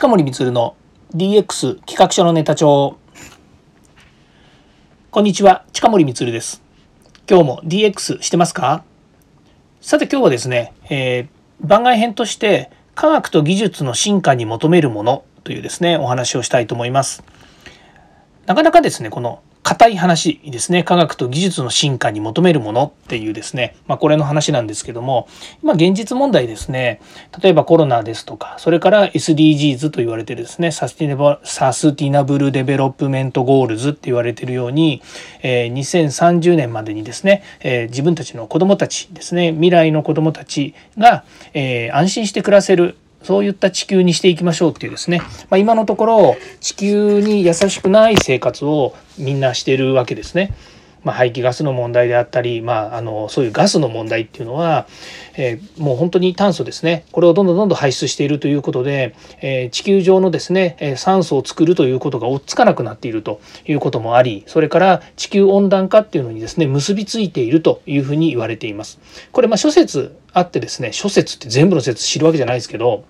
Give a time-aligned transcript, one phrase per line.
[0.00, 0.76] 近森光の
[1.14, 2.96] DX 企画書のネタ帳。
[5.10, 6.62] こんにちは近森光です。
[7.28, 8.82] 今日も DX してますか？
[9.82, 11.28] さて今日はですね、えー、
[11.60, 17.22] 番外編として科学と技術の進化に求めるものというですねお話をしたいと思います。
[18.46, 20.82] なかなかですねこの硬い話ですね。
[20.82, 25.28] 科学と技術の進化に求めるものっていうですね、まあ、これの話なんですけども。
[25.62, 27.00] 今現実問題ですね。
[27.40, 30.72] 例えばコロナですとかそれから SDGs と言われてですね。
[30.72, 35.02] Sustainable Development Goals って言われてるように、
[35.42, 39.52] えー、2030年までにですね、えー、自分たちの子どもたちですね。
[39.52, 41.22] 未来の子どもたちが、
[41.54, 45.20] えー、安心して暮らせるそういった地球にしていきましょうっていうですね、
[45.50, 50.54] まあ、今のところ地球に優しくない生活をみんなしてるわけですね。
[51.04, 54.86] まあ、排気ガスの問題であったり、まあ、あのそういうガスの問題っていうのは、
[55.36, 68.98] えー、もう本当に炭素ですねこれをどんどんどんどん排出しているということで、えー、地球上のですね、酸素を作るということが追っつかなくなっているということもありそれから地球温暖化っていうのにですね結びついているというふうに言われています。
[69.32, 73.04] これま諸説あってですね諸説って全部の説知るわけじゃないですけど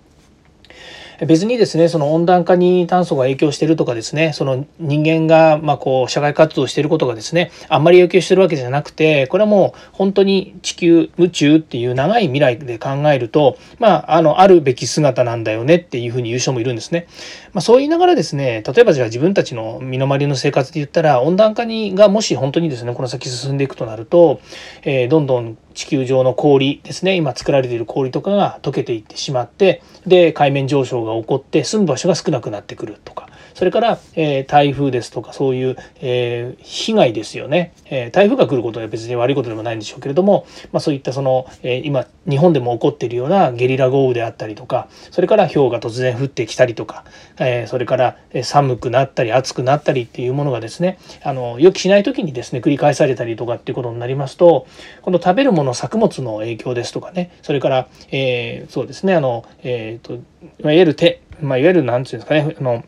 [1.26, 17.06] 別にですねその温暖化に炭素が影響してるとかですねその人間がまこう社会活動してることがですねあんまり影響してるわけじゃなくてこれはもう本当に地球宇宙っていう長い未来で考えるとまああのあるべき姿なんだよねっていうふうに言う人もいるんですね。
[17.52, 24.40] まあ、そう言いながらですね例えばじゃあ自分たちの身の回りの生活で言ったら温暖化にがもし本当にですねこの先進んでいくとなると、
[24.82, 27.16] えー、どんどん地球上の氷ですね。
[27.16, 33.29] 今作られている氷とかが溶けていってしまってで海面上昇が起こって住む場所が少なくなってくるとか。
[33.60, 47.04] それから、えー、台風ですとかそういう、えー、被害ですよね、えー、台風が来ることは別に悪いことでもないんでしょうけれども、まあ、そういったその、え今日本でも起こっているようなゲリラ豪雨であったりとかそれから氷が突然降ってきたりとか、
[47.38, 54.66] えそれから寒くなったり暑くなったりっていうものがですねあの予期しない時にですね繰り返されたりとかっていうことになりますと
[55.02, 60.20] この食べるもの作物の影響ですとかねそれから、えそうですねあの、えーと、い
[60.62, 62.84] わゆる手、まあ、いわゆる何て言うんですかねあの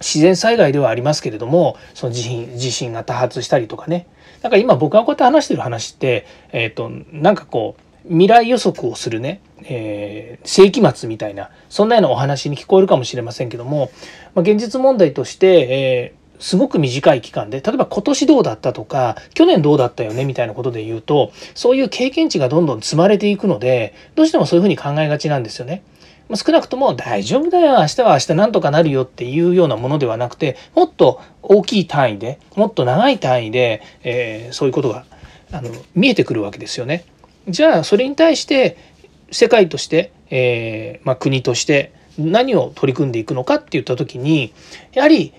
[0.00, 4.06] 自然災害ではありますけれどもその地震地震が多発したりとかね
[4.42, 13.90] なんか今僕がこうやって話してる話って、えーと、なんかこう未来予測をするね、えー、世紀末みたいなそんなようなお話に聞こえるかもしれませんけども、
[14.34, 25.82] まあ、現実問題として、えー、すごく短い期間で例えば今年どうだったとか去年どうだったよねみたいなことで言うとそういう経験値がどんどん積まれていくのでどうしてもそういうふうに考えがちなんですよね。
[26.28, 35.04] ま少なくとも大丈夫だよ明日は明日なんとかなるよっていうようなものではなくてもっと大きい単位でもっと長い単位で、えー、そういうことが
[35.52, 37.04] あの見えてくるわけですよね。
[37.48, 38.76] じゃあそれに対して
[39.30, 44.52] 世界として、えー、まあ、国として何を取り組んでいくのかって言った時に
[44.92, 45.32] やはり、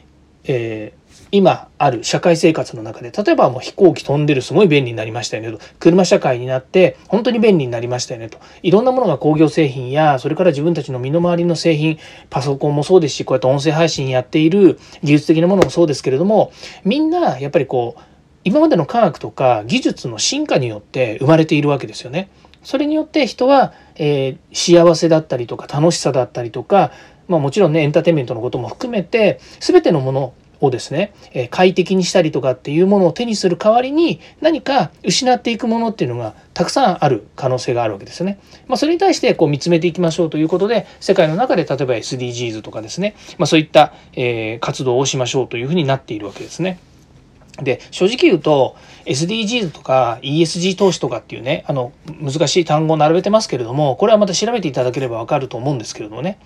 [0.46, 0.94] え
[1.32, 16.52] 今ある社会生活の中で例えばもう飛行機飛んでるすごい便利になりましたよねと車社会になって本当に便利になりましたよねといろんなものが工業製品やそれから自分たちの身の回りの製品パソコンもそうですしこうやって音声配信やっている技術的なものもそうですけれども
[16.84, 18.02] みんなやっぱりこう
[18.44, 22.30] 今までの科学とか技術の進化によって生まれているわけですよね。
[22.64, 26.92] それによって人は、えー、幸せだったりとか楽しさだったりとか、
[27.28, 38.40] まあ、もちろんねエンターテインメントのことも含めて全てのものをですね、え快適にしたりとかっていうものを手にする代わりに何か失っていくものっていうのがたくさんある可能性があるわけですね。
[38.68, 46.80] まあ、それに対してこう見つめていきましょうということで世界の中で例えば SDGs とかですね、まあ、そういった、え活動をしましょうというふうになっているわけですね。
[47.62, 48.76] で正直言うと
[49.06, 56.40] SDGs とか ESG 投資とかっていうねあの難しい単語を並べてますけれどもこれはまた調べていただければ分かると思うんですけれどもね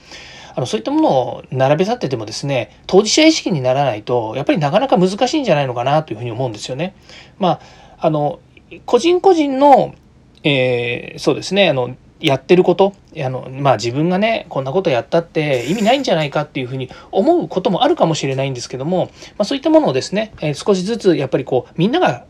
[0.56, 6.96] あのそういったものを並べ立っててもですね当事者意識にならないとやっぱりなかなか難しいんじゃないのかなというふうに思うんですよね。
[7.40, 7.60] ま
[7.98, 8.40] あ、あの
[8.86, 9.96] 個人個人の、
[10.44, 12.94] えー、そうですねあのやってること？
[13.18, 22.26] あのまあ自分がねこんなことやったって意味ないんじゃないかっていうふうに思うこともあるかもしれないんですけども、まあ、そういったものをですね、え、少しずつやっぱりこうみんなが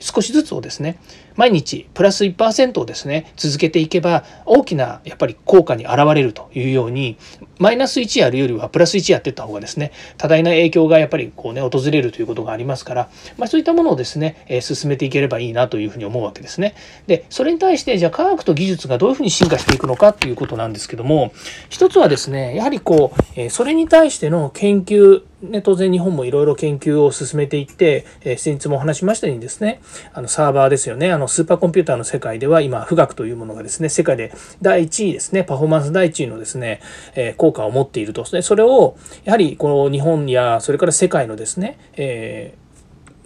[0.00, 0.98] 少しずつをですね
[1.36, 7.16] 毎日プラス1%をですね続けていけば大きなやっぱり効果に現れるというように
[7.58, 16.74] マイナス1やるよりはプラス1やっていった方がですね多大な影響がやっぱりこうね訪れるということがありますから、まあ、そういったものをですね、え進めていければいいなというふうに思うわけですね。
[17.06, 21.32] でそれに対してじゃあ科学と技術がどういうふうに進化していくのかっていうことなんですけども
[21.68, 29.80] 一つはですねやはりこう、えそれに対しての研究ね、当然日本もいろいろ研究を進めていって、えー、先日もお話しましたようにですね
[30.12, 34.32] あのサーバーですよねあのスーパーコンピューターの世界では今富岳というものがですね世界で
[34.62, 36.80] 第1位ですねパフォーマンス第1位のですね、
[37.14, 38.24] えー、効果を持っていると。
[38.24, 42.63] でそれをやはりこの日本やそれから世界のですね、えー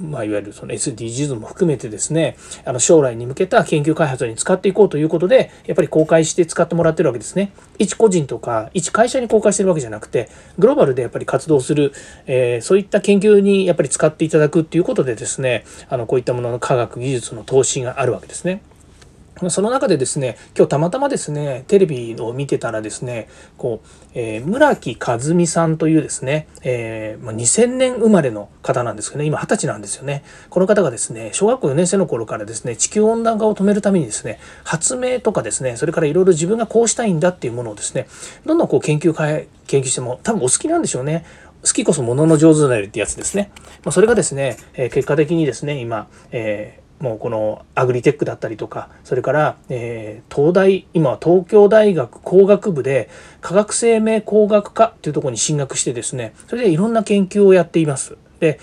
[0.00, 10.28] まあ、いわゆるその SDGs も含めてですねあの将来に向けた研究開発に使っていこうということでやっぱり公開して使ってもらってるわけですね一個人とか一会社に公開してるわけじゃなくて
[10.58, 11.92] グローバルでやっぱり活動する、
[12.26, 18.62] えー、そういった研究にやっぱり使っていただくっていうことでですねあのこういったものの科学技術の投資があるわけですね。
[19.48, 29.26] その中でですね今日たまたまですねテレビを見てたらですねこう、えー、村木和美さんというですね、えーまあ、2000年生まれの方なんですけどね。
[29.26, 30.24] 今二十歳なんですよね。
[30.50, 38.08] この方がですね小学校4年生の頃からですね地球温暖化を止めるためにですね発明とかですねそれからいろいろ自分がこうしたいんだっていうものをですね
[38.44, 41.24] どんどんこう研究会研究しても多分お好きなんでしょうね。
[41.64, 43.50] 好きこそものの上手なりってやつですね。
[43.84, 53.08] まあ、それがですね、えー、結果的にですね、今、えーもうこのアグリテックだったりとかそれから、えー、東大今は東京大学工学部で
[53.40, 58.16] 化学生命工学科っていうところに進学してですねそれでいろんな研究をやっています。
[58.40, 58.58] で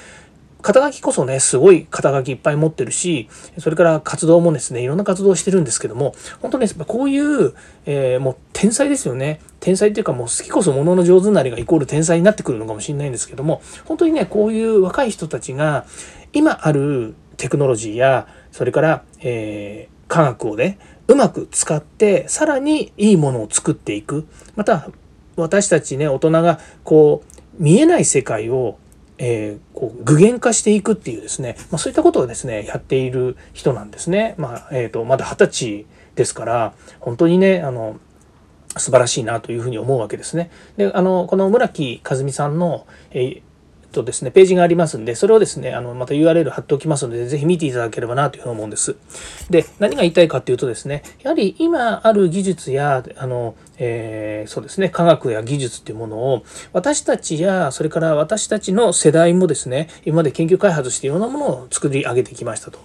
[0.65, 3.29] 肩書きこそねすごい肩書きいっぱい持ってるし
[3.59, 7.53] それから活動もですねいろんな活動をしてるんですけども本当にこういう、
[7.85, 15.85] えー、もう天才ですよね天才っていうかもう好きこそものの上手なりがイコール天才になってくるのかもしれないんですけども本当にねこういう若い人たちが
[16.33, 20.77] 今あるテクノロジーやそれから、えー、科学をね
[21.07, 24.89] うまく使ってさらにいいものを作っていくまた
[25.35, 28.77] 私たちね大人がこう見えない世界を、
[29.17, 34.35] えー、こう具現化していくっていうですね、まあ、そういったことをですねやっている人なんですね。
[34.37, 35.85] まあえーと、まだ二十歳
[36.15, 37.99] ですから本当にねあの
[38.77, 40.49] 素晴らしいなというふうに思うわけですね。
[40.77, 43.41] であのこの村木和美さんの、えー
[43.95, 48.95] とですね、ページがありますんで、それをですね、あの、また URL 貼っておきますので、ぜひ見ていただければなというふうに思うんです。
[49.49, 56.43] で、何が言いたいかっていうとですね、やはり今ある技術や、あの、えー、そうですね、科学や技術っていうものを、
[56.73, 62.79] 私たちや、それから私たちの世代もですね、今まで研究開発していろんなものを作り上げてきましたと。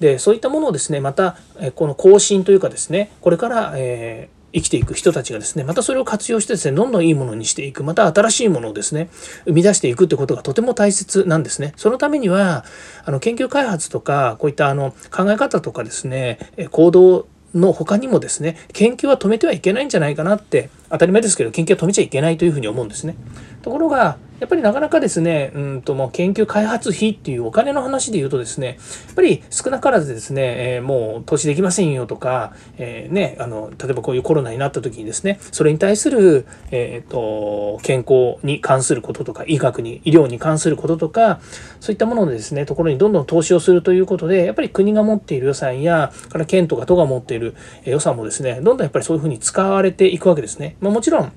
[0.00, 1.36] で、そういったものをですね、また、
[1.74, 9.10] この更新というかですね、これから、えー生きていく人たちがですねまたそれを活用してですねどんどんいいものにしていくまた新しいものをですね
[9.44, 11.74] 生み出していくってことがとても大切なんですね。
[11.76, 12.64] そのためには
[13.04, 16.38] あの研究開発とかこういったあの考え方とかですね
[16.70, 23.16] 行動の他にもですね研究は止めてはいけないんじゃないかなって当たり前ですけど研究は止めちゃいけないというふうに思うんですね。
[23.62, 41.40] ところがやっぱりなかなかですね、うんともう研究開発費っていうお金の話で言うとですね、やっぱり少なからずですね、えー、もう投資できませんよとか、えー、ね、あの、例えばこういうコロナになった時にですね、それに対する、えっ、ー、と、健康に関することとか、医学に、医療に関することとか、
[41.80, 47.54] そういったものでですね、ところにどんどん投資をするということで、やっぱり国が持っている予算や、から県とか都が持っている
[47.84, 50.76] 予算もですね、どんどんやっぱりそういうふうに使われていくわけですね。
[50.80, 51.32] まあ、もちろん、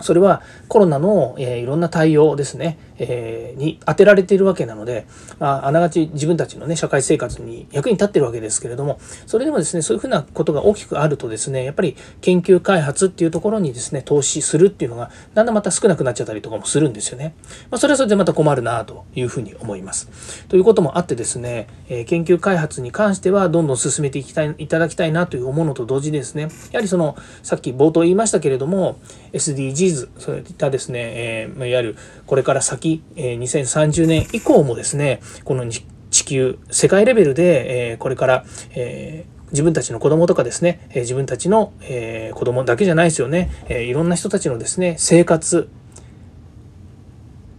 [0.00, 2.78] それはコロナの、えー、いろんな対応ですね。
[2.98, 5.06] えー、に当てられているわけなので、
[5.38, 17.34] まあ、あながち自分たちのね社会生活に役に立ってるわけですけれどもそれでもですねそういうふうなことが大きくあるとですねやっぱり研究開発っていうところにですね投資するっていうのがだんだんまた少なくなっちゃったりとかもするんですよね。
[17.70, 20.46] まあ、それはそれでまた困るなというふうに思います。
[20.48, 28.98] ということもあってですね、えー、研究開発に関してはどんどん進めていきたいいただきたいなという思うのと同時にですねやはりそのさっき冒頭言いましたけれども
[29.32, 31.96] SDGs そういったですね、えー、いわゆる
[32.26, 35.84] これから先、え、2030年以降もですねこの地
[36.24, 38.44] 球世界レベルで、これから、
[39.50, 45.68] 自分たちの子供とかですね、自分たちの、え子供だけじゃないですよね、いろんな人たちのですね生活。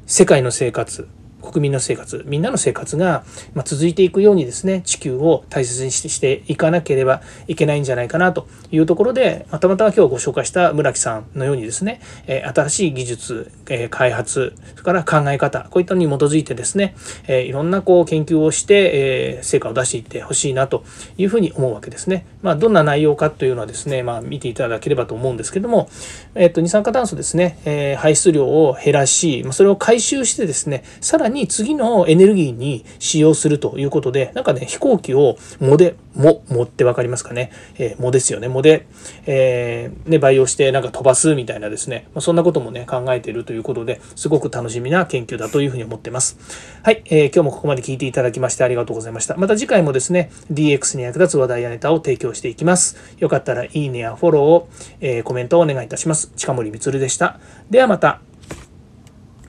[0.06, 1.08] 世界の生活。
[1.42, 3.24] 国民の生活みんなの生活が
[3.66, 13.52] 続いていくようにですね地球を大切にしていかなければいけないんじゃないかなというところでまたまた今日ご紹介した村木さんのようにですね新しい技術
[13.90, 16.96] 開発それから考え方こういったのに基づいてですね
[17.28, 20.84] いろんなこう研究をして成果を出していってほしいなと
[21.18, 22.26] いうふうに思うわけですね。
[22.42, 25.90] まあ、どんな内容かというのはですね、まあ、見ていただければと思うんですけども、
[26.36, 37.52] えっと、二酸化炭素ですね、え排出量を減らしそれを回収してですねさらに次のエネルギーに使用するということでなんかね飛行機をモデも、もって分かりますかね。
[37.78, 38.48] えー、もですよね。
[38.48, 38.88] もで、
[39.26, 46.38] えー、ね、培養してなんか飛ばすみたいなですね、まあ、そんなこともね、考えているということで、すごく楽しみな研究だというふうに思ってます。
[46.84, 49.38] はい、えー、今日もここまで聞いていただきましてありがとうございました。
[49.38, 52.98] また次回もですね、DX に役立つ話題やネタを提供していきます。
[53.20, 54.70] よかったらいいねやフォローを、
[55.00, 56.32] えー、コメントをお願いいたします。
[56.36, 57.40] 近森光でした。
[57.70, 58.29] ではまた。